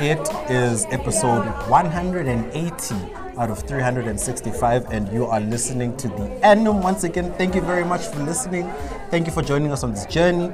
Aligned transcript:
It 0.00 0.28
is 0.48 0.86
episode 0.90 1.44
180 1.68 2.94
out 3.36 3.50
of 3.50 3.58
365, 3.62 4.92
and 4.92 5.12
you 5.12 5.26
are 5.26 5.40
listening 5.40 5.96
to 5.96 6.06
the 6.06 6.38
Annum 6.46 6.80
once 6.82 7.02
again. 7.02 7.32
Thank 7.34 7.56
you 7.56 7.60
very 7.62 7.84
much 7.84 8.06
for 8.06 8.20
listening. 8.20 8.70
Thank 9.10 9.26
you 9.26 9.32
for 9.32 9.42
joining 9.42 9.72
us 9.72 9.82
on 9.82 9.90
this 9.90 10.06
journey. 10.06 10.52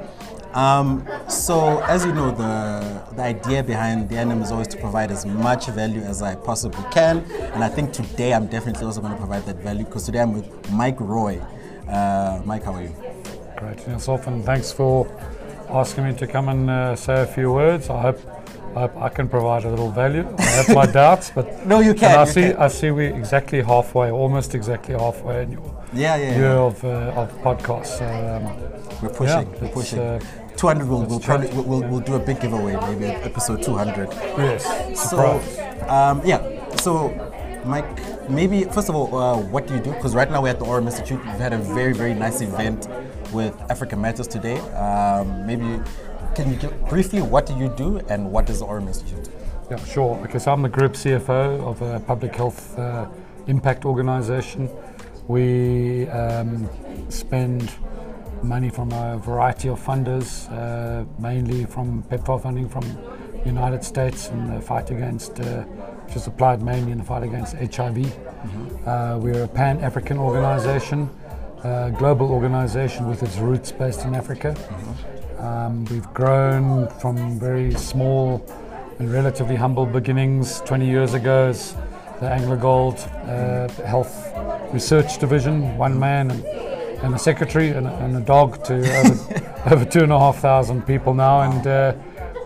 Um, 0.53 1.07
so, 1.29 1.83
as 1.83 2.05
you 2.05 2.13
know, 2.13 2.31
the, 2.31 3.13
the 3.15 3.21
idea 3.21 3.61
behind 3.61 4.09
the 4.09 4.17
Annum 4.17 4.41
is 4.41 4.51
always 4.51 4.67
to 4.69 4.77
provide 4.77 5.11
as 5.11 5.27
much 5.27 5.67
value 5.67 6.01
as 6.01 6.23
I 6.23 6.33
possibly 6.33 6.83
can. 6.89 7.19
And 7.53 7.63
I 7.63 7.69
think 7.69 7.93
today 7.93 8.33
I'm 8.33 8.47
definitely 8.47 8.83
also 8.85 8.99
going 8.99 9.13
to 9.13 9.19
provide 9.19 9.45
that 9.45 9.57
value 9.57 9.85
because 9.85 10.05
today 10.05 10.21
I'm 10.21 10.33
with 10.33 10.71
Mike 10.71 10.99
Roy. 10.99 11.39
Uh, 11.87 12.41
Mike, 12.45 12.63
how 12.63 12.73
are 12.73 12.81
you? 12.81 12.95
Great, 13.57 13.87
yourself, 13.87 14.25
and 14.25 14.43
thanks 14.43 14.71
for 14.71 15.07
asking 15.69 16.05
me 16.05 16.15
to 16.15 16.25
come 16.25 16.49
and 16.49 16.67
uh, 16.67 16.95
say 16.95 17.21
a 17.21 17.27
few 17.27 17.51
words. 17.51 17.91
I 17.91 18.01
hope, 18.01 18.19
I 18.75 18.89
I 19.07 19.09
can 19.09 19.27
provide 19.29 19.63
a 19.65 19.69
little 19.69 19.91
value. 19.91 20.25
I 20.37 20.41
have 20.43 20.69
my 20.75 20.85
doubts, 21.01 21.31
but 21.33 21.65
No, 21.65 21.79
you 21.79 21.93
can. 21.93 22.11
and 22.11 22.21
I 22.21 22.25
you 22.25 22.31
see, 22.31 22.41
can. 22.41 22.57
I 22.57 22.67
see 22.67 22.91
we're 22.91 23.15
exactly 23.15 23.61
halfway, 23.61 24.11
almost 24.11 24.53
exactly 24.55 24.95
halfway 24.95 25.43
in 25.43 25.51
your 25.53 25.63
Yeah, 25.93 26.15
yeah, 26.17 26.35
year 26.37 26.41
yeah. 26.55 26.69
of, 26.69 26.83
uh, 26.83 27.21
of 27.21 27.31
podcasts. 27.41 27.97
So, 27.99 28.05
um, 28.05 28.43
we're 29.01 29.09
pushing, 29.09 29.53
yeah, 29.53 29.59
we're 29.61 29.69
pushing. 29.69 29.99
Uh, 29.99 30.19
200 30.57 30.87
we'll, 30.87 31.03
we'll 31.03 31.19
probably 31.19 31.49
we'll, 31.49 31.63
we'll, 31.63 31.89
we'll 31.89 31.99
do 31.99 32.15
a 32.15 32.19
big 32.19 32.39
giveaway 32.39 32.73
maybe 32.87 33.05
episode 33.05 33.61
200 33.61 34.07
yes, 34.37 35.09
so 35.11 35.39
um, 35.89 36.21
yeah 36.25 36.39
so 36.77 37.09
mike 37.65 37.85
maybe 38.29 38.63
first 38.63 38.87
of 38.87 38.95
all 38.95 39.13
uh, 39.17 39.37
what 39.37 39.67
do 39.67 39.73
you 39.75 39.81
do 39.81 39.91
because 39.91 40.15
right 40.15 40.31
now 40.31 40.41
we're 40.41 40.47
at 40.49 40.59
the 40.59 40.65
Aurum 40.65 40.85
institute 40.87 41.19
we've 41.25 41.35
had 41.35 41.51
a 41.51 41.57
very 41.57 41.91
very 41.93 42.13
nice 42.13 42.39
event 42.39 42.87
with 43.33 43.53
african 43.69 43.99
matters 43.99 44.27
today 44.27 44.57
um, 44.71 45.45
maybe 45.45 45.81
can 46.35 46.51
you 46.51 46.57
give 46.57 46.89
briefly 46.89 47.21
what 47.21 47.45
do 47.45 47.57
you 47.57 47.69
do 47.69 47.99
and 48.09 48.29
what 48.29 48.49
is 48.49 48.59
the 48.59 48.65
Aurum 48.65 48.87
institute 48.87 49.29
Yeah, 49.71 49.83
sure. 49.85 50.15
Okay, 50.25 50.37
so 50.37 50.51
I'm 50.51 50.61
the 50.61 50.69
group 50.69 50.93
CFO 50.93 51.61
of 51.65 51.81
a 51.81 51.99
public 51.99 52.35
health 52.35 52.77
uh, 52.77 53.07
impact 53.47 53.85
organisation. 53.85 54.69
We 55.27 56.07
um, 56.09 56.69
spend 57.09 57.71
money 58.43 58.69
from 58.69 58.91
a 58.91 59.17
variety 59.17 59.69
of 59.69 59.79
funders, 59.83 60.29
uh, 60.51 61.05
mainly 61.19 61.65
from 61.65 62.03
PEPFAR 62.03 62.43
funding 62.43 62.69
from 62.69 62.85
the 63.31 63.45
United 63.45 63.83
States 63.83 64.29
in 64.29 64.53
the 64.53 64.61
fight 64.61 64.91
against, 64.91 65.39
uh, 65.39 65.63
which 66.03 66.15
is 66.15 66.27
applied 66.27 66.61
mainly 66.61 66.91
in 66.91 66.99
the 66.99 67.03
fight 67.03 67.23
against 67.23 67.55
HIV. 67.55 67.97
Uh, 68.85 69.17
we're 69.19 69.45
a 69.45 69.47
pan-African 69.47 70.19
organisation, 70.19 71.09
a 71.63 71.91
global 71.97 72.29
organisation 72.29 73.07
with 73.07 73.23
its 73.23 73.37
roots 73.37 73.71
based 73.71 74.05
in 74.05 74.13
Africa. 74.13 74.55
Um, 75.45 75.85
we've 75.85 76.11
grown 76.11 76.87
from 76.99 77.39
very 77.39 77.71
small 77.75 78.43
and 78.97 79.13
relatively 79.13 79.55
humble 79.55 79.85
beginnings 79.85 80.61
20 80.61 80.87
years 80.87 81.13
ago 81.13 81.49
as 81.49 81.73
the 82.19 82.25
AngloGold 82.25 82.97
uh, 83.29 83.67
Health 83.83 84.33
Research 84.73 85.19
Division, 85.19 85.77
one 85.77 85.99
man 85.99 86.31
and, 86.31 86.43
and 87.03 87.13
a 87.13 87.19
secretary 87.19 87.69
and 87.69 87.85
and 87.85 88.17
a 88.17 88.21
dog 88.21 88.63
to 88.63 88.75
over, 88.99 89.75
over 89.75 89.85
two 89.85 90.01
and 90.01 90.11
a 90.11 90.17
half 90.17 90.39
thousand 90.39 90.87
people 90.87 91.13
now. 91.13 91.41
And 91.41 91.67
uh, 91.67 91.93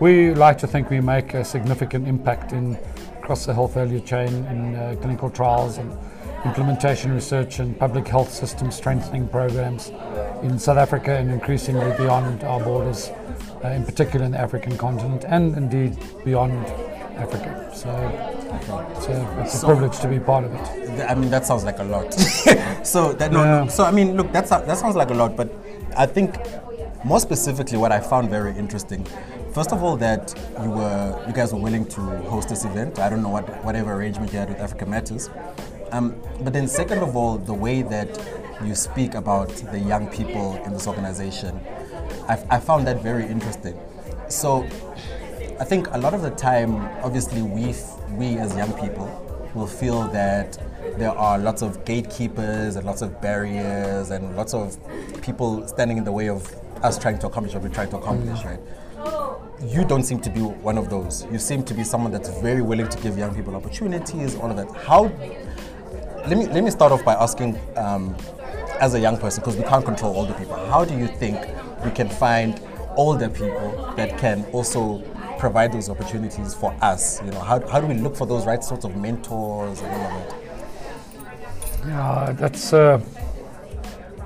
we 0.02 0.34
like 0.34 0.58
to 0.58 0.68
think 0.68 0.90
we 0.90 1.00
make 1.00 1.34
a 1.34 1.46
significant 1.46 2.06
impact 2.06 2.52
in 2.52 2.78
across 3.22 3.46
the 3.46 3.54
health 3.54 3.76
value 3.76 4.02
chain 4.02 4.34
in 4.48 4.76
uh, 4.76 4.96
clinical 5.00 5.30
trials 5.30 5.78
and 5.78 5.98
implementation 6.44 7.14
research 7.14 7.60
and 7.60 7.80
public 7.80 8.08
health 8.08 8.34
system 8.34 8.72
strengthening 8.72 9.26
programs 9.30 9.92
in 10.42 10.58
South 10.60 10.78
Africa 10.78 11.12
and 11.16 11.32
increasingly 11.32 11.92
beyond 11.98 12.44
our 12.44 12.60
borders, 12.60 13.10
uh, 13.64 13.68
in 13.70 13.84
particular 13.86 14.26
in 14.26 14.32
the 14.32 14.40
African 14.40 14.78
continent 14.78 15.26
and 15.28 15.56
indeed 15.58 15.98
beyond 16.24 16.66
Africa. 17.18 17.70
So 17.74 17.90
it's 18.96 19.08
a, 19.08 19.42
it's 19.42 19.54
a 19.56 19.58
So- 19.58 19.68
privilege 19.68 20.00
to 20.00 20.08
be 20.08 20.20
part 20.20 20.46
of 20.46 20.54
it. 20.54 20.66
Th- 20.96 21.10
I 21.10 21.16
mean, 21.16 21.30
that 21.30 21.46
sounds 21.46 21.64
like 21.64 21.80
a 21.80 21.84
lot. 21.84 22.14
so 22.84 23.14
that 23.14 23.32
no, 23.32 23.44
Yeah. 23.44 23.64
no, 23.64 23.68
so 23.68 23.84
I 23.84 23.92
mean, 23.92 24.16
look, 24.16 24.32
that's 24.32 24.50
that 24.50 24.78
sounds 24.78 24.96
like 24.96 25.10
a 25.12 25.14
lot, 25.14 25.36
but 25.36 25.50
I 25.98 26.06
think 26.06 26.36
more 27.04 27.20
specifically, 27.20 27.78
what 27.78 27.92
I 27.92 28.00
found 28.00 28.30
very 28.30 28.56
interesting, 28.58 29.06
first 29.54 29.72
of 29.72 29.84
all, 29.84 29.98
that 29.98 30.34
you 30.64 30.70
were 30.70 31.24
you 31.28 31.34
guys 31.34 31.54
were 31.54 31.60
willing 31.60 31.86
to 31.96 32.02
host 32.30 32.50
this 32.50 32.64
event. 32.66 33.00
I 33.00 33.10
don't 33.10 33.22
know 33.22 33.30
what 33.38 33.46
whatever 33.64 33.94
arrangement 33.94 34.32
you 34.34 34.40
had 34.40 34.50
with 34.50 34.60
Africa 34.60 34.86
Matters, 34.86 35.30
um, 35.92 36.16
but 36.42 36.54
then 36.54 36.68
second 36.68 37.00
of 37.00 37.16
all, 37.16 37.38
the 37.38 37.54
way 37.54 37.82
that 37.84 38.10
you 38.64 38.76
speak 38.76 39.16
about 39.16 39.50
the 39.72 39.80
young 39.80 40.08
people 40.08 40.62
in 40.66 40.74
this 40.74 40.88
organization, 40.88 41.60
I, 42.28 42.44
I 42.50 42.60
found 42.60 42.86
that 42.88 43.02
very 43.02 43.26
interesting. 43.26 43.80
So 44.28 44.64
I 45.60 45.66
think 45.66 45.88
a 45.92 45.98
lot 45.98 46.14
of 46.14 46.22
the 46.22 46.32
time, 46.32 46.76
obviously, 47.04 47.42
we 47.42 47.76
we 48.12 48.38
as 48.38 48.56
young 48.56 48.74
people 48.80 49.08
will 49.54 49.68
feel 49.68 50.08
that 50.10 50.58
there 50.98 51.12
are 51.12 51.38
lots 51.38 51.62
of 51.62 51.84
gatekeepers 51.86 52.76
and 52.76 52.86
lots 52.86 53.02
of 53.02 53.22
barriers 53.22 54.12
and 54.12 54.36
lots 54.36 54.54
of 54.54 54.78
people 55.22 55.68
standing 55.68 55.98
in 55.98 56.04
the 56.04 56.12
way 56.12 56.30
of 56.30 56.54
us 56.84 56.98
trying 56.98 57.20
to 57.20 57.28
accomplish 57.28 57.54
what 57.54 57.64
we're 57.64 57.70
trying 57.70 57.90
to 57.90 57.98
accomplish, 57.98 58.44
right? 58.46 58.60
You 59.62 59.84
don't 59.84 60.04
seem 60.04 60.20
to 60.22 60.30
be 60.30 60.40
one 60.40 60.78
of 60.78 60.90
those. 60.90 61.26
You 61.32 61.40
seem 61.40 61.64
to 61.64 61.74
be 61.74 61.84
someone 61.84 62.12
that's 62.12 62.30
very 62.40 62.62
willing 62.62 62.88
to 62.88 62.98
give 63.00 63.18
young 63.18 63.36
people 63.36 63.56
opportunities, 63.56 64.36
all 64.36 64.50
of 64.50 64.58
that. 64.58 64.72
How? 64.86 65.04
Let 66.28 66.38
me 66.38 66.48
let 66.48 66.64
me 66.64 66.72
start 66.72 66.92
off 66.92 67.04
by 67.04 67.16
asking, 67.16 67.58
um, 67.76 68.16
as 68.80 68.94
a 68.94 69.00
young 69.00 69.18
person, 69.18 69.42
because 69.42 69.58
we 69.58 69.64
can't 69.64 69.86
control 69.86 70.16
older 70.16 70.34
people. 70.34 70.56
How 70.68 70.86
do 70.86 70.98
you 70.98 71.08
think 71.08 71.38
we 71.84 71.92
can 71.92 72.10
find 72.10 72.62
older 72.96 73.30
people 73.30 73.94
that 73.96 74.18
can 74.18 74.46
also 74.52 75.00
provide 75.38 75.72
those 75.72 75.90
opportunities 75.90 76.54
for 76.54 76.76
us? 76.82 77.22
You 77.24 77.32
know, 77.32 77.40
how, 77.40 77.66
how 77.68 77.80
do 77.80 77.88
we 77.88 77.96
look 77.96 78.16
for 78.16 78.26
those 78.28 78.46
right 78.46 78.64
sorts 78.64 78.86
of 78.86 78.96
mentors 78.96 79.82
and 79.82 79.92
all 79.94 80.02
of 80.02 80.30
that? 80.30 80.36
Yeah, 81.88 82.32
that's 82.34 82.74
uh, 82.74 83.02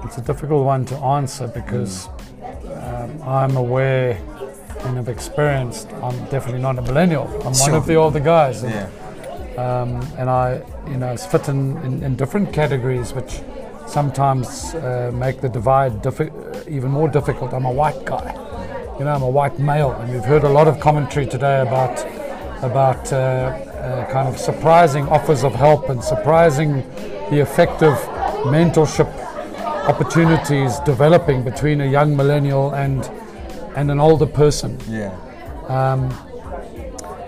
it's 0.04 0.18
a 0.18 0.22
difficult 0.22 0.66
one 0.66 0.86
to 0.86 0.96
answer 0.98 1.48
because 1.48 2.08
um, 2.82 3.22
I'm 3.24 3.56
aware 3.58 4.18
and 4.82 4.98
have 4.98 5.08
experienced. 5.08 5.88
I'm 6.02 6.18
definitely 6.26 6.62
not 6.62 6.78
a 6.78 6.82
millennial. 6.82 7.28
I'm 7.46 7.54
one 7.54 7.74
of 7.74 7.86
the 7.86 7.96
older 7.96 8.20
guys. 8.20 8.64
and 8.64 8.74
Yeah. 8.74 8.90
um, 9.82 10.02
and 10.18 10.30
I, 10.30 10.62
you 10.88 10.98
know, 10.98 11.14
it's 11.14 11.26
fit 11.26 11.48
in, 11.48 11.78
in, 11.84 12.04
in 12.04 12.16
different 12.16 12.52
categories, 12.52 13.14
which 13.14 13.40
sometimes 13.88 14.76
uh, 14.76 15.12
make 15.14 15.42
the 15.42 15.50
divide 15.50 16.06
even 16.68 16.92
more 16.92 17.08
difficult. 17.08 17.54
I'm 17.54 17.66
a 17.66 17.72
white 17.72 18.06
guy, 18.06 18.34
you 18.98 19.06
know, 19.06 19.14
I'm 19.14 19.24
a 19.24 19.30
white 19.30 19.60
male, 19.60 19.92
and 19.92 20.12
we've 20.12 20.26
heard 20.26 20.44
a 20.44 20.50
lot 20.50 20.68
of 20.68 20.80
commentary 20.80 21.26
today 21.26 21.62
about 21.62 22.06
about 22.64 23.12
uh, 23.12 23.18
uh, 23.18 24.12
kind 24.12 24.28
of 24.28 24.38
surprising 24.38 25.08
offers 25.10 25.44
of 25.44 25.54
help 25.54 25.90
and 25.90 26.04
surprising 26.04 26.84
the 27.30 27.40
effective 27.42 27.94
mentorship 28.46 29.12
opportunities 29.88 30.80
developing 30.86 31.44
between 31.44 31.82
a 31.82 31.86
young 31.86 32.16
millennial 32.16 32.74
and 32.74 33.10
and 33.76 33.92
an 33.92 34.00
older 34.00 34.28
person. 34.28 34.78
Yeah. 34.88 35.12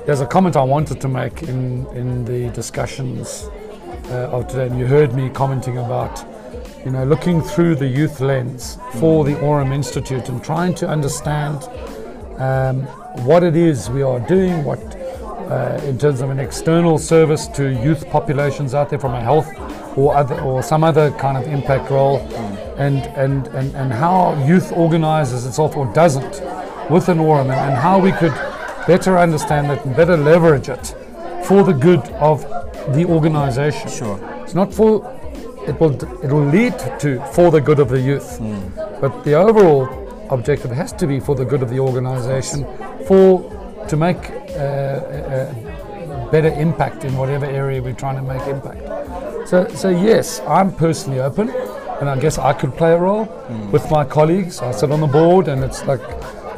There's 0.06 0.22
a 0.22 0.28
comment 0.28 0.56
I 0.56 0.62
wanted 0.62 1.02
to 1.02 1.08
make 1.08 1.42
in, 1.42 1.88
in 1.88 2.26
the 2.26 2.52
discussions 2.52 3.50
uh, 4.12 4.30
of 4.30 4.48
today, 4.48 4.68
and 4.68 4.78
you 4.78 4.86
heard 4.86 5.16
me 5.16 5.32
commenting 5.32 5.80
about, 5.80 6.24
you 6.86 6.92
know, 6.92 7.04
looking 7.04 7.42
through 7.42 7.74
the 7.76 7.88
youth 7.88 8.20
lens 8.20 8.78
for 9.00 9.26
the 9.26 9.40
Aurum 9.42 9.72
Institute 9.72 10.30
and 10.30 10.44
trying 10.44 10.76
to 10.76 10.88
understand 10.88 11.64
um, 12.38 12.84
what 13.26 13.42
it 13.42 13.56
is 13.56 13.90
we 13.90 14.04
are 14.04 14.20
doing, 14.20 14.64
what 14.64 14.80
uh, 15.50 15.82
in 15.84 15.98
terms 15.98 16.22
of 16.22 16.30
an 16.30 16.40
external 16.40 17.00
service 17.00 17.48
to 17.48 17.70
youth 17.70 18.08
populations 18.10 18.76
out 18.76 18.92
there 18.92 19.00
from 19.00 19.16
a 19.16 19.22
health 19.22 19.48
or 19.98 20.16
other 20.16 20.40
or 20.42 20.62
some 20.62 20.84
other 20.84 21.10
kind 21.14 21.38
of 21.38 21.52
impact 21.52 21.90
role, 21.90 22.20
and 22.78 22.98
and 23.18 23.48
and, 23.48 23.76
and 23.76 23.92
how 23.92 24.36
youth 24.46 24.72
organizes 24.72 25.46
itself 25.46 25.76
or 25.76 25.92
doesn't 25.94 26.42
within 26.92 27.20
Aurum, 27.20 27.50
and, 27.50 27.60
and 27.60 27.74
how 27.74 27.98
we 27.98 28.12
could 28.12 28.34
better 28.86 29.18
understand 29.18 29.72
it 29.72 29.84
and 29.86 29.96
better 29.96 30.18
leverage 30.18 30.70
it 30.70 30.96
for 31.46 31.64
the 31.64 31.74
good 31.74 32.02
of 32.20 32.42
the 32.94 33.06
organization. 33.06 33.90
Sure. 33.90 34.20
It's 34.44 34.54
not 34.54 34.72
for 34.72 35.15
it 35.68 35.80
will 35.80 35.94
it 36.24 36.32
will 36.32 36.46
lead 36.46 36.78
to 37.00 37.20
for 37.34 37.52
the 37.52 37.62
good 37.62 37.80
of 37.80 37.90
the 37.90 38.00
youth, 38.00 38.38
hmm. 38.38 38.70
but 39.02 39.24
the 39.24 39.34
overall 39.34 39.88
objective 40.30 40.72
has 40.72 40.92
to 40.94 41.08
be 41.08 41.20
for 41.20 41.36
the 41.36 41.46
good 41.46 41.62
of 41.62 41.70
the 41.70 41.80
organization, 41.80 42.66
for 43.08 43.52
to 43.88 43.98
make 43.98 44.18
uh, 44.52 45.02
a, 45.10 46.28
a 46.28 46.30
better 46.32 46.50
impact 46.50 47.04
in 47.04 47.16
whatever 47.16 47.46
area 47.46 47.82
we're 47.82 47.94
trying 47.94 48.16
to 48.16 48.24
make 48.24 48.42
impact. 48.48 48.82
So, 49.48 49.68
so 49.70 49.90
yes, 49.90 50.42
I'm 50.48 50.74
personally 50.74 51.20
open, 51.20 51.50
and 52.00 52.10
I 52.10 52.20
guess 52.20 52.38
I 52.38 52.54
could 52.54 52.76
play 52.76 52.94
a 52.94 52.98
role 52.98 53.26
hmm. 53.26 53.72
with 53.72 53.90
my 53.92 54.04
colleagues. 54.04 54.60
I 54.62 54.72
sit 54.72 54.92
on 54.92 55.02
the 55.02 55.08
board, 55.08 55.48
and 55.48 55.64
it's 55.64 55.86
like, 55.86 56.02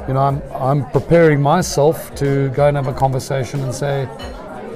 you 0.07 0.13
know, 0.13 0.21
I'm 0.21 0.41
I'm 0.53 0.89
preparing 0.91 1.41
myself 1.41 2.15
to 2.15 2.49
go 2.49 2.67
and 2.67 2.77
have 2.77 2.87
a 2.87 2.93
conversation 2.93 3.59
and 3.61 3.73
say, 3.73 4.07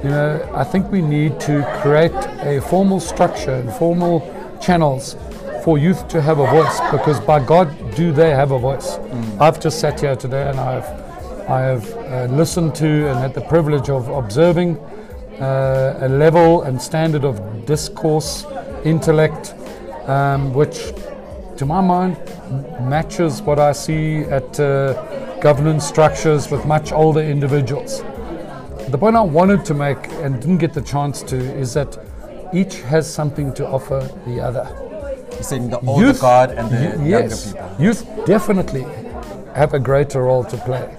you 0.03 0.09
know, 0.09 0.51
I 0.53 0.63
think 0.63 0.92
we 0.92 1.01
need 1.01 1.39
to 1.42 1.63
create 1.81 2.12
a 2.42 2.62
formal 2.62 3.00
structure 3.00 3.53
and 3.53 3.71
formal 3.74 4.21
channels 4.62 5.15
for 5.63 5.77
youth 5.77 6.07
to 6.07 6.21
have 6.21 6.39
a 6.39 6.48
voice 6.48 6.80
because 6.92 7.19
by 7.19 7.44
God 7.44 7.69
do 7.95 8.12
they 8.12 8.31
have 8.31 8.51
a 8.51 8.59
voice. 8.59 8.98
I've 9.39 9.59
just 9.59 9.80
sat 9.80 10.00
here 10.00 10.15
today 10.15 10.50
and 10.50 10.59
I've 10.59 11.01
I 11.48 11.59
have 11.62 11.94
uh, 11.94 12.25
listened 12.33 12.75
to 12.75 13.09
and 13.09 13.19
had 13.19 13.33
the 13.33 13.42
privilege 13.42 13.89
of 13.89 14.07
observing 14.07 14.77
uh, 15.42 15.98
a 16.00 16.07
level 16.07 16.62
and 16.62 16.81
standard 16.81 17.25
of 17.25 17.65
discourse, 17.65 18.45
intellect, 18.86 19.54
um, 20.06 20.54
which, 20.54 20.94
to 21.57 21.65
my 21.65 21.81
mind, 21.81 22.15
matches 22.88 23.42
what 23.42 23.59
I 23.59 23.74
see 23.74 24.19
at 24.19 24.59
uh, 24.59 24.94
governance 25.42 25.86
structures 25.86 26.50
with 26.50 26.65
much 26.65 26.94
older 26.94 27.21
individuals. 27.21 28.01
The 28.91 28.97
point 28.97 29.15
I 29.15 29.21
wanted 29.21 29.63
to 29.65 29.73
make 29.73 30.09
and 30.21 30.41
didn't 30.41 30.57
get 30.57 30.73
the 30.73 30.81
chance 30.81 31.23
to 31.23 31.38
is 31.38 31.73
that 31.75 31.97
each 32.53 32.81
has 32.81 33.11
something 33.11 33.53
to 33.53 33.65
offer 33.65 34.01
the 34.27 34.41
other. 34.41 34.67
You're 35.31 35.43
saying 35.43 35.69
the 35.69 35.79
older 35.79 36.11
guard 36.11 36.49
and 36.51 36.69
the 36.69 36.81
younger 36.81 37.09
yes, 37.09 37.53
people. 37.53 37.75
Youth 37.79 38.25
definitely 38.25 38.85
have 39.55 39.73
a 39.73 39.79
greater 39.79 40.23
role 40.23 40.43
to 40.43 40.57
play. 40.57 40.93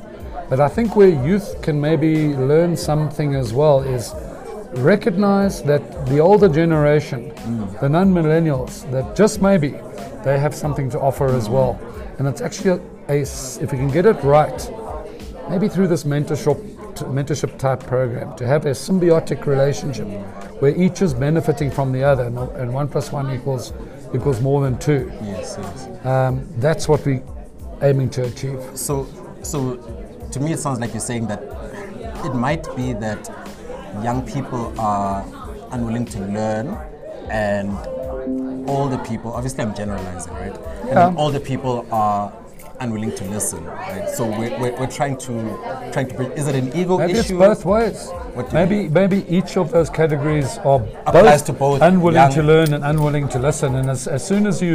But 0.48 0.58
I 0.58 0.68
think 0.68 0.96
where 0.96 1.10
youth 1.10 1.60
can 1.60 1.78
maybe 1.78 2.28
learn 2.34 2.78
something 2.78 3.34
as 3.34 3.52
well 3.52 3.82
is 3.82 4.14
recognize 4.76 5.62
that 5.64 6.06
the 6.06 6.18
older 6.18 6.48
generation, 6.48 7.30
Mm. 7.30 7.78
the 7.80 7.90
non 7.90 8.10
millennials, 8.14 8.90
that 8.90 9.14
just 9.14 9.42
maybe 9.42 9.74
they 10.24 10.38
have 10.38 10.54
something 10.54 10.88
to 10.88 10.98
offer 10.98 11.26
as 11.26 11.50
well. 11.50 11.78
And 12.18 12.26
it's 12.26 12.40
actually 12.40 12.80
a, 13.08 13.12
a 13.12 13.20
if 13.20 13.70
we 13.70 13.76
can 13.76 13.88
get 13.88 14.06
it 14.06 14.16
right, 14.24 14.70
maybe 15.50 15.68
through 15.68 15.88
this 15.88 16.04
mentorship 16.04 16.56
mentorship 17.04 17.58
type 17.58 17.80
program 17.86 18.34
to 18.36 18.46
have 18.46 18.66
a 18.66 18.70
symbiotic 18.70 19.46
relationship 19.46 20.06
where 20.60 20.74
each 20.76 21.02
is 21.02 21.12
benefiting 21.14 21.70
from 21.70 21.92
the 21.92 22.02
other 22.02 22.24
and, 22.24 22.72
one 22.72 22.88
plus 22.88 23.12
one 23.12 23.30
equals 23.34 23.72
equals 24.14 24.40
more 24.40 24.62
than 24.62 24.78
two 24.78 25.10
Yes, 25.22 25.56
yes. 25.60 26.06
um, 26.06 26.46
that's 26.58 26.88
what 26.88 27.04
we 27.06 27.20
aiming 27.82 28.10
to 28.10 28.24
achieve 28.24 28.60
So, 28.74 29.06
so 29.42 29.76
to 30.30 30.40
me, 30.40 30.52
it 30.52 30.58
sounds 30.58 30.80
like 30.80 30.92
you're 30.92 31.00
saying 31.00 31.26
that 31.28 31.42
it 32.24 32.34
might 32.34 32.64
be 32.76 32.92
that 32.94 33.28
young 34.02 34.22
people 34.26 34.72
are 34.80 35.24
unwilling 35.72 36.04
to 36.06 36.18
learn, 36.20 36.68
and 37.30 37.70
older 38.68 38.98
people. 38.98 39.32
Obviously, 39.32 39.62
I'm 39.64 39.74
generalizing, 39.74 40.32
right? 40.34 40.56
And 40.82 40.90
Yeah. 40.90 41.14
older 41.16 41.40
people 41.40 41.86
are 41.90 42.32
unwilling 42.80 43.14
to 43.16 43.24
listen, 43.24 43.64
right? 43.64 44.08
So 44.08 44.26
we're, 44.26 44.58
we're, 44.58 44.72
we're 44.78 44.86
trying 44.90 45.16
to 45.18 45.32
trying 45.92 46.08
to. 46.08 46.32
Is 46.34 46.48
it 46.48 46.54
an 46.54 46.74
ego 46.76 46.98
maybe 46.98 47.12
issue? 47.12 47.20
it's 47.20 47.62
both 47.62 47.64
ways 47.64 48.08
do 48.08 48.40
you 48.40 48.46
maybe 48.52 48.88
maybe 48.88 49.18
each 49.28 49.56
of 49.56 49.70
those 49.70 49.90
categories 49.90 50.58
are 50.58 50.80
both, 51.12 51.58
both 51.58 51.82
unwilling 51.82 52.14
young- 52.14 52.32
to 52.32 52.42
learn 52.42 52.72
and 52.74 52.84
unwilling 52.84 53.28
to 53.28 53.38
listen 53.38 53.74
and 53.76 53.90
as, 53.90 54.06
as 54.08 54.26
soon 54.26 54.46
as 54.46 54.62
you 54.62 54.74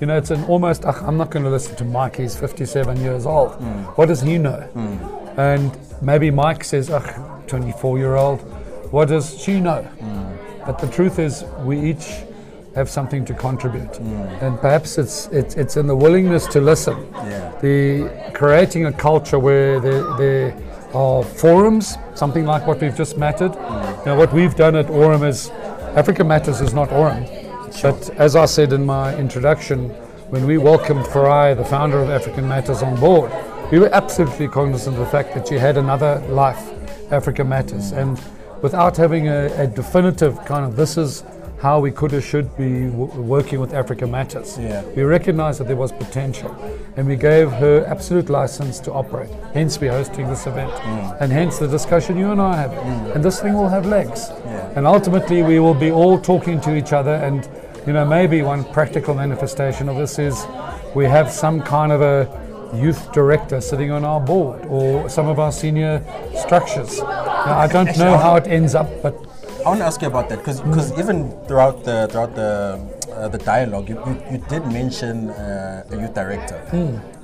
you 0.00 0.06
know 0.06 0.16
it's 0.16 0.30
an 0.30 0.42
almost 0.44 0.84
"Ugh, 0.86 0.96
i'm 1.06 1.16
not 1.18 1.30
going 1.30 1.44
to 1.44 1.50
listen 1.50 1.76
to 1.76 1.84
mike 1.84 2.16
he's 2.16 2.34
57 2.34 2.96
years 3.00 3.26
old 3.26 3.52
Hmm. 3.56 3.82
what 3.96 4.06
does 4.08 4.22
he 4.22 4.38
know 4.38 4.58
and 5.36 5.70
maybe 6.02 6.30
mike 6.30 6.64
says 6.64 6.88
ugh 6.90 7.08
24 7.46 7.98
year 7.98 8.14
old 8.16 8.40
what 8.90 9.08
does 9.08 9.38
she 9.38 9.60
know 9.60 9.82
Hmm. 9.82 10.64
but 10.66 10.78
the 10.78 10.88
truth 10.88 11.18
is 11.18 11.44
we 11.62 11.78
each 11.90 12.06
have 12.74 12.90
something 12.90 13.24
to 13.24 13.34
contribute. 13.34 13.96
Hmm. 13.96 14.44
and 14.44 14.60
perhaps 14.60 14.98
it's, 14.98 15.28
it's 15.28 15.54
it's 15.54 15.76
in 15.76 15.86
the 15.86 15.96
willingness 15.96 16.46
to 16.48 16.60
listen. 16.60 16.96
Yeah. 17.14 17.52
the 17.60 18.30
creating 18.34 18.86
a 18.86 18.92
culture 18.92 19.38
where 19.38 19.80
there, 19.80 20.02
there 20.16 20.56
are 20.92 21.22
forums, 21.22 21.96
something 22.14 22.44
like 22.44 22.66
what 22.66 22.80
we've 22.80 22.96
just 22.96 23.16
mattered. 23.16 23.52
Now, 24.06 24.16
what 24.16 24.32
we've 24.32 24.54
done 24.54 24.76
at 24.76 24.88
Aurum 24.90 25.24
is 25.24 25.50
Africa 25.96 26.24
Matters 26.24 26.60
is 26.60 26.72
not 26.72 26.92
Aurum, 26.92 27.24
but 27.82 28.10
as 28.10 28.36
I 28.36 28.46
said 28.46 28.72
in 28.72 28.84
my 28.86 29.16
introduction, 29.16 29.90
when 30.30 30.46
we 30.46 30.58
welcomed 30.58 31.04
Farai, 31.06 31.56
the 31.56 31.64
founder 31.64 31.98
of 31.98 32.10
African 32.10 32.48
Matters, 32.48 32.82
on 32.82 32.98
board, 32.98 33.30
we 33.70 33.78
were 33.78 33.92
absolutely 33.92 34.48
cognizant 34.48 34.96
of 34.96 35.04
the 35.04 35.10
fact 35.10 35.34
that 35.34 35.48
she 35.48 35.54
had 35.54 35.76
another 35.76 36.18
life, 36.28 36.70
Africa 37.10 37.44
Matters, 37.44 37.92
and 37.92 38.20
without 38.62 38.96
having 38.96 39.28
a, 39.28 39.46
a 39.60 39.66
definitive 39.66 40.44
kind 40.44 40.64
of 40.64 40.76
this 40.76 40.96
is 40.96 41.24
how 41.64 41.80
we 41.80 41.90
could 41.90 42.12
or 42.12 42.20
should 42.20 42.54
be 42.58 42.88
w- 42.90 43.22
working 43.22 43.58
with 43.58 43.72
Africa 43.72 44.06
Matters. 44.06 44.58
Yeah. 44.58 44.82
We 44.94 45.02
recognized 45.02 45.60
that 45.60 45.66
there 45.66 45.78
was 45.84 45.92
potential 45.92 46.54
and 46.98 47.08
we 47.08 47.16
gave 47.16 47.50
her 47.52 47.86
absolute 47.86 48.28
license 48.28 48.78
to 48.80 48.92
operate. 48.92 49.30
Hence, 49.54 49.80
we're 49.80 49.90
hosting 49.90 50.28
this 50.28 50.46
event. 50.46 50.70
Mm. 50.70 51.22
And 51.22 51.32
hence 51.32 51.58
the 51.58 51.66
discussion 51.66 52.18
you 52.18 52.32
and 52.32 52.38
I 52.38 52.56
have. 52.56 52.70
having. 52.70 53.12
And 53.12 53.24
this 53.24 53.40
thing 53.40 53.54
will 53.54 53.70
have 53.70 53.86
legs. 53.86 54.28
Yeah. 54.28 54.76
And 54.76 54.86
ultimately, 54.86 55.42
we 55.42 55.58
will 55.58 55.72
be 55.86 55.90
all 55.90 56.20
talking 56.20 56.60
to 56.60 56.76
each 56.76 56.92
other. 56.92 57.14
And, 57.14 57.48
you 57.86 57.94
know, 57.94 58.04
maybe 58.04 58.42
one 58.42 58.64
practical 58.64 59.14
manifestation 59.14 59.88
of 59.88 59.96
this 59.96 60.18
is 60.18 60.46
we 60.94 61.06
have 61.06 61.30
some 61.30 61.62
kind 61.62 61.92
of 61.92 62.02
a 62.02 62.28
youth 62.74 63.10
director 63.12 63.62
sitting 63.62 63.90
on 63.90 64.04
our 64.04 64.20
board 64.20 64.66
or 64.66 65.08
some 65.08 65.28
of 65.28 65.38
our 65.38 65.50
senior 65.50 66.04
structures. 66.36 66.98
Now, 66.98 67.58
I 67.58 67.68
don't 67.68 67.96
know 67.96 68.18
how 68.18 68.36
it 68.36 68.46
ends 68.48 68.74
up, 68.74 68.90
but 69.02 69.14
I 69.64 69.68
want 69.68 69.80
to 69.80 69.86
ask 69.86 70.02
you 70.02 70.08
about 70.08 70.28
that 70.28 70.38
because 70.38 70.60
because 70.60 70.92
even 70.98 71.30
throughout 71.46 71.84
the 71.84 72.06
throughout 72.10 72.34
the 72.34 72.78
uh, 73.14 73.28
the 73.28 73.38
dialogue, 73.38 73.88
you, 73.88 73.96
you, 74.06 74.22
you 74.32 74.38
did 74.48 74.66
mention 74.66 75.30
uh, 75.30 75.84
a 75.90 75.96
youth 76.00 76.12
director. 76.14 76.58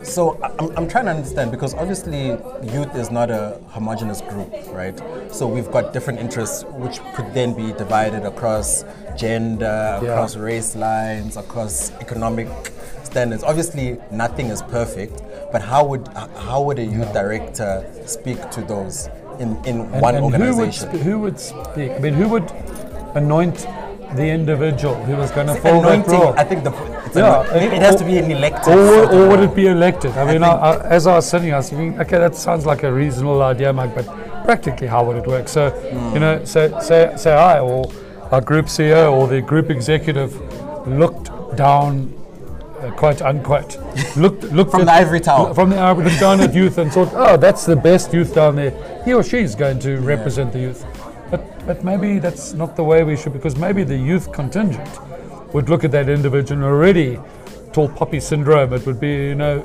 So 0.03 0.39
I- 0.43 0.51
I'm, 0.59 0.71
I'm 0.79 0.89
trying 0.89 1.05
to 1.07 1.11
understand 1.11 1.51
because 1.51 1.75
obviously 1.75 2.29
youth 2.75 2.95
is 2.95 3.11
not 3.11 3.31
a 3.31 3.61
homogenous 3.69 4.23
group, 4.23 4.51
right? 4.73 4.97
So 5.31 5.47
we've 5.47 5.71
got 5.71 5.93
different 5.93 6.19
interests 6.21 6.65
which 6.65 7.01
could 7.15 7.35
then 7.35 7.53
be 7.53 7.73
divided 7.75 8.25
across 8.25 8.85
gender, 9.19 9.99
across 10.01 10.37
race 10.37 10.75
lines, 10.75 11.37
across 11.37 11.91
economic 12.01 12.49
standards. 13.03 13.43
Obviously, 13.43 13.99
nothing 14.11 14.47
is 14.47 14.63
perfect, 14.63 15.21
but 15.53 15.61
how 15.61 15.85
would 15.85 16.09
how 16.49 16.63
would 16.63 16.79
a 16.79 16.85
youth 16.85 17.13
director 17.13 17.85
speak 18.07 18.39
to 18.53 18.63
those 18.63 19.11
in, 19.41 19.57
in 19.65 19.81
And, 19.81 20.01
one 20.03 20.15
and 20.17 20.25
who 20.25 20.31
would, 20.31 20.41
organization? 20.43 20.89
sp- 20.93 21.03
who 21.03 21.19
would 21.21 21.39
speak? 21.41 21.91
I 21.93 21.99
mean, 21.99 22.15
who 22.15 22.29
would 22.29 22.51
anoint 23.15 23.67
the 24.15 24.29
individual 24.29 24.95
who 25.07 25.17
was 25.17 25.31
going 25.31 25.47
to 25.47 25.55
fill 25.55 25.81
that 25.83 26.07
role? 26.07 26.35
I 26.37 26.45
think 26.45 26.63
the 26.65 26.73
Yeah, 27.15 27.41
anoint- 27.41 27.53
maybe 27.55 27.77
it 27.77 27.83
has 27.83 27.95
or- 27.95 27.99
to 27.99 28.05
be 28.05 28.19
an 28.19 28.31
elected. 28.31 28.75
Or, 28.75 29.11
or 29.15 29.29
would 29.31 29.41
it 29.41 29.55
be 29.55 29.67
elected? 29.67 30.13
I 30.13 30.25
mean, 30.31 30.43
I 30.45 30.79
as 30.97 31.07
I 31.07 31.15
was 31.17 31.27
sitting, 31.29 31.53
I 31.53 31.57
was 31.57 31.71
thinking, 31.71 31.99
okay, 32.01 32.19
that 32.19 32.37
sounds 32.37 32.67
like 32.67 32.83
a 32.83 32.93
reasonable 32.93 33.43
idea, 33.43 33.73
Mike, 33.73 33.95
but 33.95 34.07
practically, 34.45 34.87
how 34.89 35.05
would 35.05 35.17
it 35.17 35.27
work? 35.27 35.49
So, 35.49 35.71
Hmm. 35.71 36.15
you 36.15 36.21
know, 36.21 36.45
say, 36.45 36.73
say, 36.83 37.13
say 37.17 37.33
I 37.33 37.61
or 37.61 37.91
our 38.31 38.41
group 38.41 38.67
CEO 38.67 39.13
or 39.13 39.27
the 39.27 39.41
group 39.41 39.71
executive 39.71 40.31
looked 40.87 41.31
down, 41.57 42.13
uh, 42.81 42.91
quote 42.93 43.23
unquote, 43.23 43.77
looked, 44.17 44.45
looked 44.45 44.71
From 44.71 44.83
at, 44.83 44.87
the 44.87 44.93
ivory 44.93 45.21
tower. 45.21 45.55
from 45.55 45.71
the 45.71 45.79
ivory 45.79 46.05
looked 46.05 46.21
down 46.21 46.41
at 46.41 46.55
youth 46.55 46.79
and 46.79 46.93
thought, 46.93 47.11
oh, 47.15 47.37
that's 47.37 47.67
the 47.67 47.77
best 47.77 48.13
youth 48.13 48.35
down 48.35 48.57
there. 48.57 48.73
He 49.05 49.13
or 49.13 49.23
she's 49.23 49.55
going 49.55 49.79
to 49.81 49.99
represent 49.99 50.53
the 50.53 50.61
youth. 50.61 50.87
But, 51.31 51.67
but 51.67 51.85
maybe 51.85 52.19
that's 52.19 52.55
not 52.55 52.77
the 52.77 52.85
way 52.85 53.05
we 53.05 53.17
should, 53.17 53.33
because 53.33 53.57
maybe 53.57 53.85
the 53.85 53.97
youth 53.97 54.33
contingent 54.33 54.89
would 55.55 55.69
look 55.69 55.85
at 55.85 55.91
that 55.93 56.09
individual 56.09 56.65
already 56.65 57.19
tall 57.73 57.89
poppy 57.89 58.21
syndrome. 58.21 58.73
It 58.73 58.87
would 58.87 58.99
be, 58.99 59.13
you 59.13 59.35
know, 59.35 59.65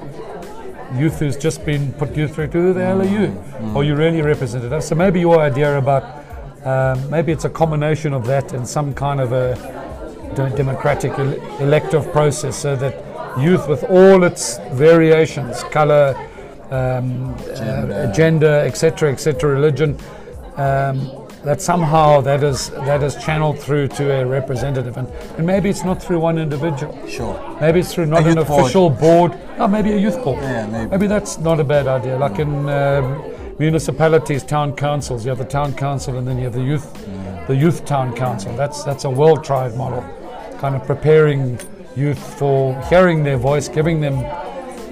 youth 0.95 1.19
who's 1.19 1.36
just 1.38 1.65
been 1.65 1.91
put 1.93 2.15
youth 2.15 2.36
through. 2.36 2.48
Who 2.48 2.74
the 2.74 2.86
hell 2.86 3.01
are 3.01 3.05
you? 3.05 3.36
or 3.75 3.84
you 3.84 3.95
really 3.95 4.22
representative? 4.22 4.84
So 4.84 4.95
maybe 4.95 5.19
your 5.19 5.39
idea 5.39 5.77
about 5.77 6.03
um, 6.65 7.10
maybe 7.10 7.31
it's 7.31 7.45
a 7.45 7.50
combination 7.50 8.13
of 8.13 8.25
that 8.25 8.53
and 8.53 8.67
some 8.67 8.93
kind 8.93 9.22
of 9.22 9.31
a 9.34 9.55
democratic 10.55 11.12
ele- 11.17 11.39
elective 11.62 12.12
process, 12.12 12.55
so 12.57 12.75
that 12.75 13.04
youth, 13.39 13.67
with 13.67 13.83
all 13.85 14.23
its 14.23 14.57
variations, 14.73 15.63
color, 15.65 16.15
um, 16.71 17.35
uh, 17.55 18.11
gender, 18.11 18.63
etc., 18.65 19.11
etc., 19.11 19.49
religion. 19.49 19.97
Um, 20.57 21.25
that 21.45 21.61
somehow 21.61 22.21
that 22.21 22.43
is 22.43 22.71
that 22.71 23.03
is 23.03 23.15
channeled 23.23 23.59
through 23.59 23.87
to 23.89 24.11
a 24.11 24.25
representative, 24.25 24.97
and, 24.97 25.07
and 25.37 25.45
maybe 25.45 25.69
it's 25.69 25.83
not 25.83 26.01
through 26.01 26.19
one 26.19 26.39
individual. 26.39 26.97
Sure. 27.07 27.57
Maybe 27.61 27.81
it's 27.81 27.93
through 27.93 28.07
not 28.07 28.25
an 28.25 28.35
board. 28.35 28.47
official 28.49 28.89
board. 28.89 29.37
No, 29.57 29.67
maybe 29.67 29.91
a 29.91 29.97
youth 29.97 30.21
board. 30.23 30.41
Yeah, 30.41 30.65
maybe. 30.65 30.89
Maybe 30.89 31.07
that's 31.07 31.37
not 31.37 31.59
a 31.59 31.63
bad 31.63 31.87
idea. 31.87 32.17
Like 32.17 32.39
in 32.39 32.67
um, 32.67 33.23
municipalities, 33.59 34.43
town 34.43 34.75
councils, 34.75 35.23
you 35.23 35.29
have 35.29 35.37
the 35.37 35.45
town 35.45 35.75
council 35.75 36.17
and 36.17 36.27
then 36.27 36.37
you 36.39 36.45
have 36.45 36.53
the 36.53 36.63
youth, 36.63 36.91
the 37.47 37.55
youth 37.55 37.85
town 37.85 38.15
council. 38.15 38.51
That's 38.57 38.83
that's 38.83 39.03
a 39.05 39.09
well 39.09 39.37
tried 39.37 39.75
model, 39.75 40.01
kind 40.57 40.75
of 40.75 40.83
preparing 40.85 41.59
youth 41.95 42.19
for 42.39 42.79
hearing 42.89 43.23
their 43.23 43.37
voice, 43.37 43.67
giving 43.67 44.01
them 44.01 44.15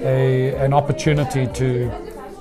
a 0.02 0.54
an 0.56 0.72
opportunity 0.72 1.46
to, 1.48 1.90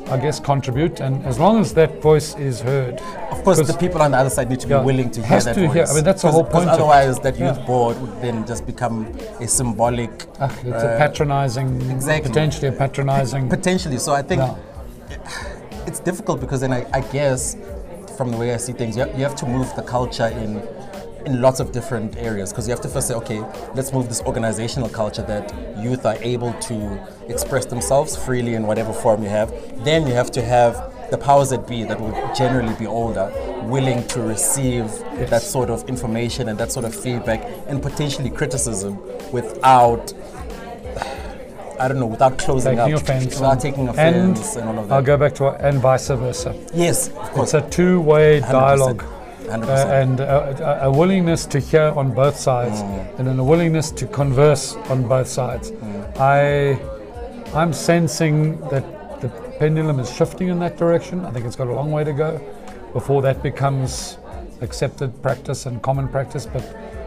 I 0.08 0.18
guess, 0.18 0.40
contribute. 0.40 1.00
And 1.00 1.26
as 1.26 1.40
long 1.40 1.60
as 1.62 1.74
that 1.74 2.02
voice 2.02 2.36
is 2.38 2.62
heard, 2.62 3.02
Of 3.32 3.44
course, 3.44 3.60
the 3.68 3.78
people 3.78 4.02
on 4.02 4.12
the 4.12 4.18
other 4.18 4.30
side 4.30 4.50
need 4.50 4.60
to 4.62 4.68
be 4.68 4.74
Yeah, 4.74 4.84
willing 4.84 5.10
to 5.12 5.22
hear 5.22 5.40
that 5.42 5.54
to 5.56 5.62
voice. 5.68 5.74
hear- 5.74 5.86
I 5.90 5.94
mean, 5.96 6.04
that's 6.04 6.22
the 6.22 6.32
whole 6.32 6.44
point 6.46 6.70
of. 6.70 6.76
Otherwise, 6.76 7.20
that 7.20 7.38
youth 7.40 7.58
Yeah. 7.60 7.66
board 7.66 8.00
would 8.02 8.22
then 8.22 8.46
just 8.46 8.66
become 8.66 9.08
a 9.40 9.48
symbolic. 9.48 10.12
ah, 10.40 10.50
it's 10.64 10.84
a 10.84 10.94
uh, 10.96 10.98
patronizing, 10.98 11.70
exactly. 11.92 12.30
potentially 12.30 12.68
a 12.68 12.72
patronizing. 12.72 13.50
Potentially. 13.50 13.98
So 13.98 14.14
I 14.14 14.22
think 14.22 14.42
it's 15.88 16.00
difficult 16.00 16.40
because 16.40 16.62
then 16.62 16.72
I, 16.74 16.86
I 16.94 17.02
guess 17.02 17.58
from 18.18 18.32
the 18.32 18.38
way 18.38 18.54
I 18.54 18.58
see 18.58 18.74
things, 18.74 18.96
you 18.96 19.04
have, 19.04 19.18
you 19.18 19.24
have 19.24 19.36
to 19.36 19.46
move 19.46 19.74
the 19.76 19.82
culture 19.82 20.28
in 20.28 20.62
in 21.26 21.42
lots 21.42 21.60
of 21.60 21.72
different 21.72 22.18
areas 22.18 22.52
because 22.52 22.68
you 22.68 22.72
have 22.72 22.82
to 22.82 22.90
first 22.90 23.08
say, 23.08 23.14
okay, 23.16 23.40
let's 23.76 23.94
move 23.94 24.08
this 24.10 24.22
organizational 24.22 24.90
culture 24.90 25.24
that 25.24 25.54
youth 25.78 26.06
are 26.06 26.18
able 26.22 26.54
to 26.62 27.08
express 27.28 27.66
themselves 27.66 28.16
freely 28.16 28.56
in 28.56 28.68
whatever 28.68 28.94
form 28.94 29.24
you 29.24 29.30
have. 29.30 29.50
Then 29.84 30.08
you 30.08 30.14
have 30.14 30.32
to 30.32 30.42
have 30.42 30.92
the 31.12 31.18
powers 31.18 31.50
that 31.52 31.68
be 31.68 31.84
that 31.84 32.00
will 32.00 32.14
generally 32.34 32.74
be 32.76 32.88
older 32.88 33.32
willing 33.66 34.06
to 34.08 34.22
receive 34.22 34.86
Yes. 35.18 35.30
that 35.30 35.42
sort 35.44 35.70
of 35.70 35.88
information 35.88 36.50
and 36.50 36.58
that 36.58 36.72
sort 36.72 36.86
of 36.86 36.96
feedback 36.96 37.46
and 37.68 37.82
potentially 37.84 38.30
criticism 38.32 38.98
without 39.32 40.12
I 41.80 41.88
don't 41.88 42.00
know, 42.00 42.06
without 42.06 42.38
closing 42.38 42.78
taking 42.78 42.94
up, 42.94 43.02
offense. 43.02 43.36
without 43.36 43.60
taking 43.60 43.90
offense 43.90 44.56
and, 44.56 44.70
all 44.70 44.80
of 44.80 44.88
that. 44.88 44.96
I'll 44.96 45.02
go 45.02 45.18
back 45.18 45.34
to 45.36 45.48
and 45.48 45.80
vice 45.80 46.08
versa. 46.08 46.56
yes, 46.74 47.08
of 47.10 47.32
course. 47.32 47.54
It's 47.54 47.66
a 47.66 47.70
two-way 47.70 48.42
100%. 48.42 48.52
dialogue. 48.52 49.04
100%. 49.62 49.68
Uh, 49.68 49.94
and 49.94 50.20
a, 50.20 50.84
a- 50.84 50.90
a 50.90 50.92
willingness 50.92 51.46
to 51.48 51.60
hear 51.60 51.94
on 51.96 52.12
both 52.12 52.38
sides, 52.38 52.82
Mm. 52.82 53.20
and 53.20 53.28
then 53.28 53.40
a 53.40 53.44
willingness 53.44 53.92
to 53.92 54.06
converse 54.08 54.76
on 54.90 55.08
both 55.08 55.28
sides. 55.28 55.72
Mm. 55.72 56.18
I, 56.20 57.58
I'm 57.58 57.74
sensing 57.74 58.60
that 58.70 58.84
the 59.22 59.30
pendulum 59.60 60.00
is 60.00 60.12
shifting 60.14 60.48
in 60.50 60.60
that 60.60 60.78
direction. 60.78 61.26
I 61.26 61.32
think 61.32 61.46
it's 61.46 61.56
got 61.56 61.68
a 61.68 61.74
long 61.74 61.92
way 61.92 62.04
to 62.04 62.14
go 62.14 62.42
before 62.94 63.22
that 63.22 63.42
becomes 63.44 64.18
accepted 64.62 65.10
practice 65.22 65.66
and 65.66 65.82
common 65.82 66.08
practice. 66.08 66.46
But 66.46 66.62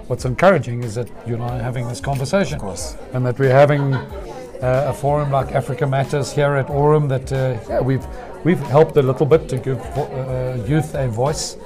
what's 0.09 0.25
encouraging 0.25 0.83
is 0.85 0.95
that 0.95 1.09
you 1.27 1.35
and 1.35 1.43
I 1.43 1.59
are 1.59 1.63
having 1.63 1.89
this 1.89 2.01
conversation, 2.01 2.57
Of 2.57 2.63
course. 2.63 2.97
and 3.13 3.25
that 3.27 3.39
we're 3.39 3.53
having 3.53 3.95
uh, 3.95 4.87
a 4.89 4.93
forum 4.93 5.31
like 5.31 5.53
Africa 5.53 5.87
Matters 5.87 6.33
here 6.33 6.55
at 6.57 6.71
Aurum. 6.71 7.09
That 7.09 7.33
uh, 7.33 7.59
yeah, 7.69 7.81
we've 7.81 8.07
we've 8.45 8.61
helped 8.61 8.97
a 8.97 9.03
little 9.03 9.27
bit 9.27 9.49
to 9.49 9.59
give 9.59 9.81
uh, 9.99 10.59
youth 10.67 10.95
a 10.95 11.09
voice. 11.09 11.57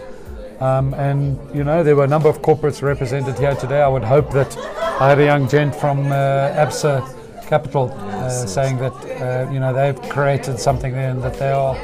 Um, 0.61 0.93
and 0.95 1.39
you 1.55 1.65
know 1.65 1.83
there 1.83 1.97
were 1.97 2.05
a 2.05 2.09
number 2.09 2.29
of 2.29 2.43
corporates 2.43 2.83
represented 2.83 3.39
here 3.39 3.55
today. 3.55 3.81
I 3.81 3.89
would 3.89 4.05
hope 4.05 4.31
that 4.33 4.55
I 5.01 5.09
had 5.09 5.19
a 5.19 5.25
young 5.25 5.49
gent 5.49 5.75
from 5.75 6.13
uh, 6.13 6.51
ABSA 6.55 7.47
Capital 7.47 7.91
uh, 7.91 8.29
saying 8.29 8.77
that 8.77 8.93
uh, 8.93 9.51
you 9.51 9.59
know 9.59 9.73
they've 9.73 10.01
created 10.11 10.59
something 10.59 10.93
there 10.93 11.11
and 11.11 11.23
that 11.23 11.39
they 11.39 11.51
are 11.51 11.75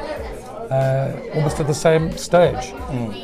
uh, 0.69 1.19
almost 1.33 1.59
at 1.59 1.65
the 1.65 1.73
same 1.73 2.15
stage. 2.15 2.73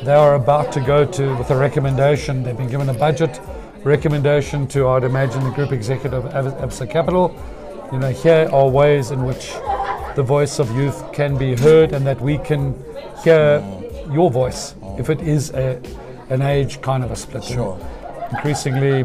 They 0.04 0.12
are 0.14 0.34
about 0.34 0.72
to 0.72 0.80
go 0.80 1.04
to 1.04 1.36
with 1.36 1.50
a 1.50 1.56
recommendation. 1.56 2.42
They've 2.42 2.56
been 2.56 2.68
given 2.68 2.88
a 2.88 2.94
budget 2.94 3.40
recommendation 3.84 4.66
to 4.68 4.88
I'd 4.88 5.04
imagine 5.04 5.44
the 5.44 5.50
group 5.50 5.70
executive 5.70 6.24
of 6.24 6.34
Ab- 6.34 6.68
ABSA 6.68 6.90
Capital. 6.90 7.32
You 7.92 8.00
know 8.00 8.10
here 8.10 8.48
are 8.52 8.68
ways 8.68 9.12
in 9.12 9.24
which 9.24 9.52
the 10.16 10.24
voice 10.24 10.58
of 10.58 10.68
youth 10.72 11.12
can 11.12 11.36
be 11.36 11.54
heard 11.54 11.92
and 11.92 12.04
that 12.06 12.20
we 12.20 12.38
can 12.38 12.74
hear 13.22 13.62
your 14.10 14.30
voice 14.30 14.74
if 14.98 15.10
it 15.10 15.20
is 15.20 15.50
a, 15.50 15.80
an 16.30 16.42
age 16.42 16.80
kind 16.80 17.04
of 17.04 17.10
a 17.10 17.16
split. 17.16 17.44
Sure. 17.44 17.78
Increasingly, 18.30 19.04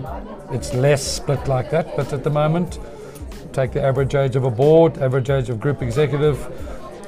it's 0.52 0.74
less 0.74 1.04
split 1.06 1.48
like 1.48 1.70
that, 1.72 1.96
but 1.96 2.12
at 2.14 2.24
the 2.24 2.30
moment, 2.30 2.80
take 3.54 3.72
the 3.72 3.82
average 3.82 4.16
age 4.16 4.36
of 4.36 4.44
a 4.46 4.52
board, 4.52 4.98
average 5.00 5.30
age 5.30 5.50
of 5.50 5.60
group 5.60 5.82
executive, 5.82 6.38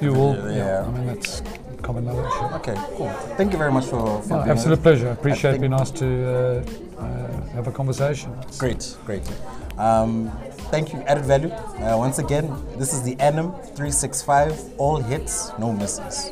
you 0.02 0.14
will. 0.14 0.36
Yeah. 0.36 0.56
Yeah. 0.58 0.86
I 0.88 0.92
mean 0.92 1.08
that's 1.08 1.42
common 1.82 2.06
knowledge. 2.06 2.32
Okay, 2.62 2.76
cool. 2.96 3.10
Thank 3.38 3.52
you 3.54 3.58
very 3.58 3.72
much 3.72 3.86
for, 3.86 4.22
for 4.22 4.30
No, 4.30 4.40
absolute 4.52 4.76
here. 4.78 4.84
pleasure. 4.84 5.08
Appreciate 5.10 5.60
being 5.60 5.74
asked 5.74 5.96
to 5.98 6.08
uh, 6.08 7.02
uh, 7.02 7.42
have 7.56 7.68
a 7.68 7.72
conversation. 7.72 8.32
It's- 8.40 8.58
Great, 8.58 8.96
great. 9.06 9.24
Um, 9.80 10.30
thank 10.70 10.94
you, 10.94 11.00
added 11.08 11.26
value. 11.26 11.50
Uh, 11.50 11.98
once 11.98 12.20
again, 12.20 12.54
this 12.78 12.94
is 12.94 13.02
the 13.02 13.20
Annum 13.20 13.52
365, 13.76 14.74
all 14.78 14.98
hits, 14.98 15.52
no 15.58 15.72
misses. 15.74 16.32